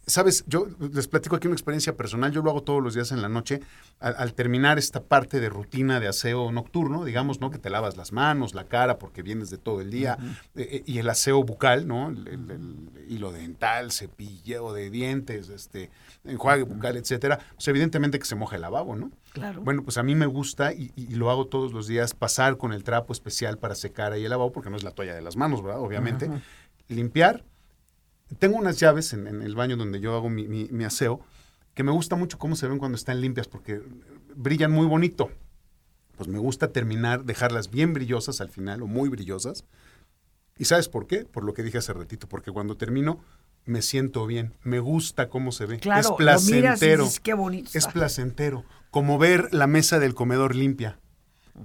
[0.07, 3.23] Sabes, yo les platico aquí una experiencia personal, yo lo hago todos los días en
[3.23, 3.61] la noche,
[4.01, 7.51] al, terminar esta parte de rutina de aseo nocturno, digamos, ¿no?
[7.51, 10.19] Que te lavas las manos, la cara, porque vienes de todo el día,
[10.57, 12.09] eh, eh, y el aseo bucal, ¿no?
[12.09, 15.91] El, hilo dental, cepilleo de dientes, este,
[16.25, 19.11] enjuague bucal, etcétera, pues evidentemente que se moja el lavabo, ¿no?
[19.33, 19.61] Claro.
[19.63, 22.83] Bueno, pues a mí me gusta y, lo hago todos los días, pasar con el
[22.85, 25.63] trapo especial para secar ahí el lavabo, porque no es la toalla de las manos,
[25.63, 25.81] ¿verdad?
[25.81, 26.31] Obviamente.
[26.89, 27.45] Limpiar,
[28.39, 31.21] tengo unas llaves en, el baño donde yo hago mi, aseo
[31.75, 33.81] que me gusta mucho cómo se ven cuando están limpias porque
[34.35, 35.31] brillan muy bonito.
[36.17, 39.65] Pues me gusta terminar, dejarlas bien brillosas al final o muy brillosas.
[40.59, 41.25] ¿Y sabes por qué?
[41.25, 43.21] Por lo que dije hace ratito, porque cuando termino
[43.65, 45.79] me siento bien, me gusta cómo se ve.
[45.79, 47.09] Claro, es placentero.
[47.23, 47.71] qué bonito.
[47.73, 50.99] Es placentero, como ver la mesa del comedor limpia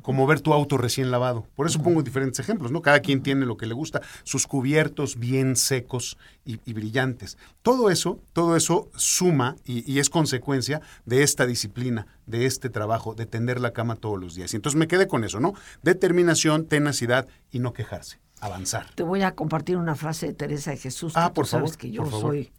[0.02, 1.46] como ver tu auto recién lavado.
[1.56, 2.82] Por eso pongo diferentes ejemplos, ¿no?
[2.82, 7.38] Cada quien tiene lo que le gusta, sus cubiertos bien secos y, brillantes.
[7.62, 13.26] Todo eso, todo eso suma y, es consecuencia de esta disciplina, de este trabajo, de
[13.26, 14.54] tender la cama todos los días.
[14.54, 15.54] Y entonces me quedé con eso, ¿no?
[15.82, 18.94] Determinación, tenacidad y no quejarse, avanzar.
[18.96, 21.14] Te voy a compartir una frase de Teresa de Jesús.
[21.16, 21.68] Ah, por favor.
[21.68, 22.52] Sabes que yo soy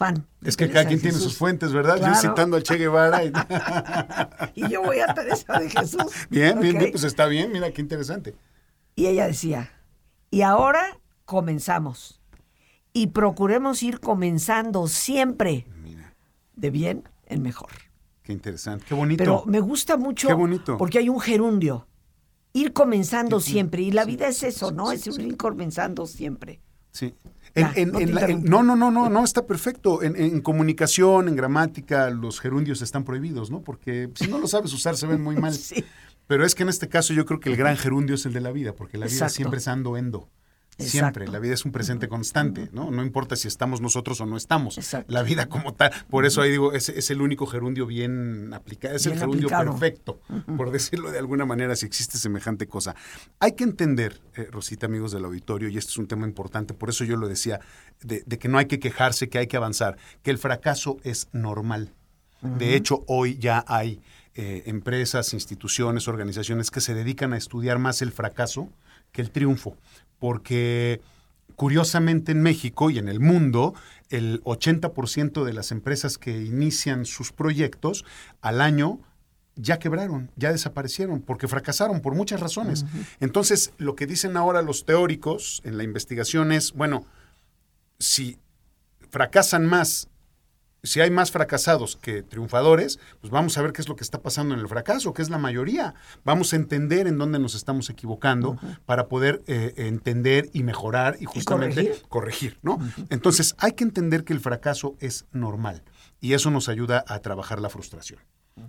[0.00, 0.26] fan.
[0.42, 1.98] Es que cada quien tiene sus fuentes, ¿verdad?
[2.00, 3.20] Yo citando al Che Guevara.
[4.54, 4.66] Y...
[4.66, 6.06] yo voy a Teresa de Jesús.
[6.30, 8.34] Bien, bien, bien, pues está bien, mira qué interesante.
[8.96, 9.70] Y ella decía,
[10.30, 12.22] y ahora comenzamos.
[12.94, 16.14] Y procuremos ir comenzando siempre mira.
[16.56, 17.70] de bien en mejor.
[18.22, 19.22] Qué interesante, qué bonito.
[19.22, 20.78] Pero me gusta mucho qué bonito.
[20.78, 21.86] porque hay un gerundio.
[22.54, 23.82] Ir comenzando siempre.
[23.82, 24.92] Y la vida es eso, ¿no?
[24.92, 26.62] es ir comenzando siempre.
[26.92, 27.14] Sí
[27.54, 30.02] no, no, no, no, no, está perfecto.
[30.02, 33.62] En, comunicación, en gramática, los gerundios están prohibidos, ¿no?
[33.62, 35.56] Porque si no lo sabes usar se ven muy mal.
[36.26, 38.40] Pero es que en este caso yo creo que el gran gerundio es el de
[38.40, 40.28] la vida, porque la vida siempre es ando endo.
[40.80, 42.90] Siempre, la vida es un presente constante, ¿no?
[42.90, 44.78] No importa si estamos nosotros o no estamos.
[45.08, 45.92] La vida como tal.
[46.08, 50.20] Por eso ahí digo, es, es el único gerundio bien aplicado, es el gerundio perfecto,
[50.56, 52.94] por decirlo de alguna manera, si existe semejante cosa.
[53.38, 56.88] Hay que entender, eh, Rosita, amigos del auditorio, y esto es un tema importante, por
[56.90, 57.60] eso yo lo decía,
[58.02, 61.92] de, que no hay que quejarse, que hay que avanzar, que el fracaso es normal.
[62.42, 64.00] De hecho, hoy ya hay
[64.34, 68.70] eh, empresas, instituciones, organizaciones que se dedican a estudiar más el fracaso
[69.12, 69.76] que el triunfo
[70.20, 71.00] porque
[71.56, 73.74] curiosamente en México y en el mundo,
[74.08, 78.04] el 80% de las empresas que inician sus proyectos
[78.40, 79.00] al año
[79.56, 82.86] ya quebraron, ya desaparecieron, porque fracasaron por muchas razones.
[83.18, 87.04] Entonces, lo que dicen ahora los teóricos en la investigación es, bueno,
[87.98, 88.38] si
[89.10, 90.08] fracasan más
[90.82, 94.20] si hay más fracasados que triunfadores, pues vamos a ver qué es lo que está
[94.20, 95.94] pasando en el fracaso, que es la mayoría.
[96.24, 101.24] Vamos a entender en dónde nos estamos equivocando para poder eh, entender y mejorar y
[101.24, 102.58] justamente corregir?
[102.62, 102.78] ¿no?
[103.10, 105.82] Entonces, hay que entender que el fracaso es normal
[106.20, 108.20] y eso nos ayuda a trabajar la frustración,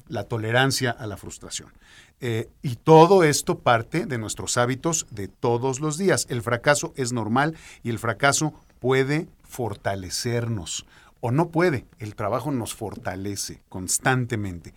[0.08, 1.71] la tolerancia a la frustración.
[2.19, 6.28] Eh, y todo esto parte de nuestros hábitos de todos los días.
[6.30, 10.86] El fracaso es normal y el fracaso puede fortalecernos
[11.21, 11.88] o no puede.
[11.99, 14.73] El trabajo nos fortalece constantemente.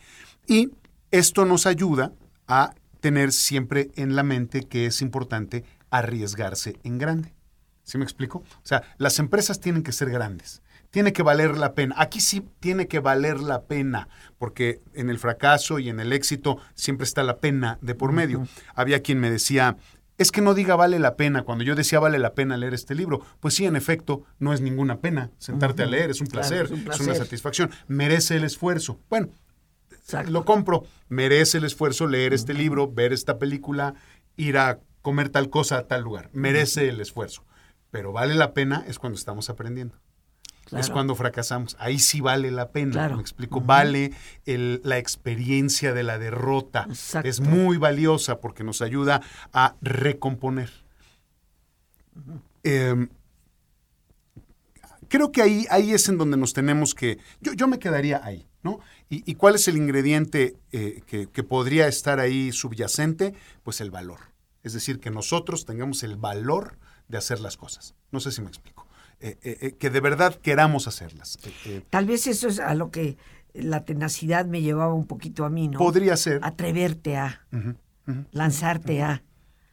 [0.46, 0.70] Y
[1.10, 2.12] esto nos ayuda
[2.46, 7.34] a tener siempre en la mente que es importante arriesgarse en grande.
[7.82, 8.38] ¿Sí me explico?
[8.38, 10.62] O sea, las empresas tienen que ser grandes.
[10.90, 11.96] Tiene que valer la pena.
[11.98, 16.58] Aquí sí tiene que valer la pena, porque en el fracaso y en el éxito
[16.74, 18.46] siempre está la pena de por medio.
[18.74, 19.76] Había quien me decía,
[20.18, 21.42] es que no diga vale la pena.
[21.42, 24.60] Cuando yo decía vale la pena leer este libro, pues sí, en efecto, no es
[24.60, 29.00] ninguna pena sentarte a leer, es un, placer, es una satisfacción, merece el esfuerzo.
[29.10, 29.28] Bueno,
[30.28, 33.94] lo compro, merece el esfuerzo leer este libro, ver esta película,
[34.36, 37.44] ir a comer tal cosa a tal lugar, merece el esfuerzo.
[37.90, 39.96] Pero vale la pena es cuando estamos aprendiendo
[40.72, 41.76] es cuando fracasamos.
[41.78, 44.12] Ahí sí vale la pena, me explico, vale
[44.46, 46.86] la experiencia de la derrota.
[47.22, 50.70] Es muy valiosa porque nos ayuda a recomponer.
[52.62, 53.08] Em,
[55.08, 58.48] creo que ahí, ahí es en donde nos tenemos que, yo, yo me quedaría ahí,
[58.62, 58.80] ¿no?
[59.10, 63.34] ¿Y, cuál es el ingrediente eh, que, que podría estar ahí subyacente?
[63.62, 64.18] Pues el valor.
[64.64, 67.94] Es decir, que nosotros tengamos el valor de hacer las cosas.
[68.10, 68.83] No sé si me explico.
[69.20, 71.38] Eh, eh, eh, que de verdad queramos hacerlas.
[71.90, 73.16] Tal vez eso es a lo que
[73.54, 75.78] la tenacidad me llevaba un poquito a mí, ¿no?
[75.78, 76.40] Podría ser.
[76.42, 77.46] Atreverte a,
[78.32, 79.22] lanzarte a,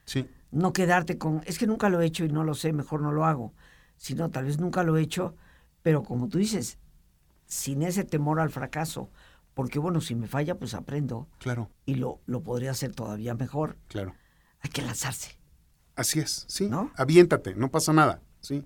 [0.05, 3.01] Sí, no quedarte con, es que nunca lo he hecho y no lo sé, mejor
[3.01, 3.53] no lo hago.
[3.97, 5.35] Sino tal vez nunca lo he hecho,
[5.83, 6.77] pero como tú dices,
[7.45, 9.09] sin ese temor al fracaso,
[9.53, 13.77] porque bueno, si me falla, pues aprendo claro, y lo, lo podría hacer todavía mejor.
[13.87, 14.15] claro.
[14.63, 15.39] Hay que lanzarse,
[15.95, 16.69] Así es, sí.
[16.69, 16.91] ¿No?
[16.95, 18.21] Aviéntate, no pasa nada.
[18.41, 18.63] Sí,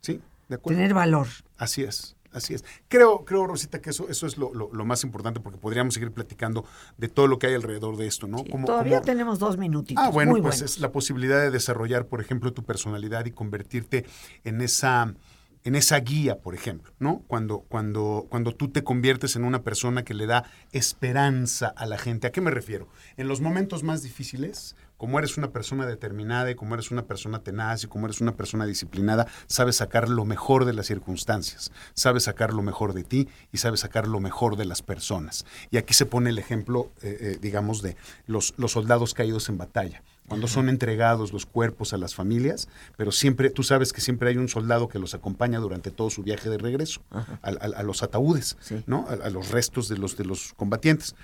[0.00, 0.78] sí, de acuerdo.
[0.78, 1.26] tener valor.
[1.56, 2.64] Así es, así es.
[2.88, 6.12] Creo, creo, Rosita, que eso, eso es lo, lo- lo más importante porque podríamos seguir
[6.12, 6.64] platicando
[6.96, 8.38] de todo lo que hay alrededor de esto, ¿no?
[8.38, 10.02] Sí, Como- todavía como- tenemos dos minutitos.
[10.04, 10.70] Ah, bueno, muy pues buenos.
[10.76, 14.04] es la posibilidad de desarrollar, por ejemplo, tu personalidad y convertirte
[14.44, 15.14] en esa
[15.64, 17.18] en esa guía, por ejemplo, ¿no?
[17.26, 21.98] Cuando, cuando, cuando tú te conviertes en una persona que le da esperanza a la
[21.98, 22.26] gente.
[22.26, 22.88] ¿A qué me refiero?
[23.16, 27.38] En los momentos más difíciles, como eres una persona determinada y como eres una persona
[27.38, 32.24] tenaz y como eres una persona disciplinada, sabes sacar lo mejor de las circunstancias, sabes
[32.24, 35.46] sacar lo mejor de ti y sabes sacar lo mejor de las personas.
[35.70, 37.96] Y aquí se pone el ejemplo, eh, eh, digamos, de
[38.26, 42.68] los, los soldados caídos en batalla cuando son entregados los cuerpos a las familias,
[42.98, 46.22] pero siempre, tú sabes que siempre hay un soldado que los acompaña durante todo su
[46.22, 48.82] viaje de regreso, a, a- a los ataúdes, Sí.
[48.86, 49.06] ¿no?
[49.08, 51.14] A, a los restos de los, de los combatientes.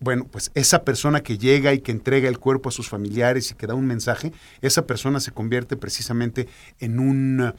[0.00, 3.54] Bueno, pues esa persona que llega y que entrega el cuerpo a sus familiares y
[3.54, 4.32] que da un mensaje,
[4.62, 6.48] esa persona se convierte precisamente
[6.78, 7.52] en un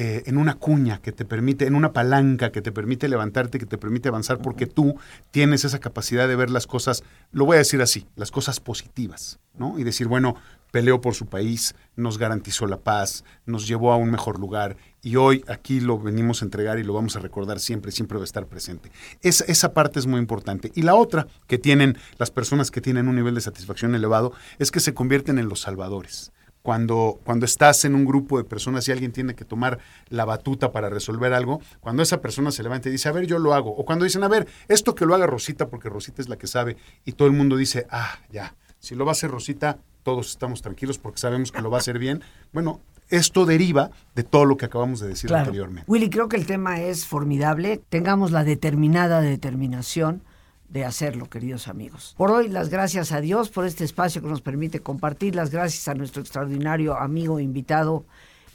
[0.00, 3.66] eh, en una cuña que te permite, en una palanca que te permite levantarte, que
[3.66, 4.96] te permite avanzar, porque tú
[5.32, 7.02] tienes esa capacidad de ver las cosas,
[7.32, 9.76] lo voy a decir así, las cosas positivas, ¿no?
[9.76, 10.36] Y decir, bueno,
[10.70, 15.16] peleó por su país, nos garantizó la paz, nos llevó a un mejor lugar y
[15.16, 18.24] hoy aquí lo venimos a entregar y lo vamos a recordar siempre, siempre va a
[18.24, 18.90] estar presente.
[19.22, 20.72] Esa, parte es muy importante.
[20.74, 24.70] Y la otra que tienen las personas que tienen un nivel de satisfacción elevado es
[24.70, 28.92] que se convierten en los salvadores cuando, cuando estás en un grupo de personas y
[28.92, 32.92] alguien tiene que tomar la batuta para resolver algo, cuando esa persona se levanta y
[32.92, 35.26] dice, a ver, yo lo hago, o cuando dicen, a ver, esto que lo haga
[35.26, 38.94] Rosita, porque Rosita es la que sabe, y todo el mundo dice, ah, ya, si
[38.94, 41.98] lo va a hacer Rosita, todos estamos tranquilos porque sabemos que lo va a hacer
[41.98, 42.22] bien.
[42.54, 42.80] Bueno,
[43.10, 45.44] esto deriva de todo lo que acabamos de decir Claro.
[45.44, 45.84] anteriormente.
[45.86, 47.82] Willy, creo que el tema es formidable.
[47.90, 50.22] Tengamos la determinada determinación
[50.70, 52.14] de hacerlo, queridos amigos.
[52.16, 55.34] Por hoy, las gracias a Dios por este espacio que nos permite compartir.
[55.34, 58.06] Las gracias a nuestro extraordinario amigo e invitado,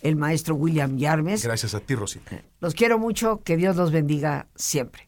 [0.01, 1.43] el maestro William Yarmes.
[1.43, 2.41] Gracias a ti, Rosita.
[2.61, 3.41] Los quiero mucho.
[3.43, 5.07] Que Dios los bendiga siempre.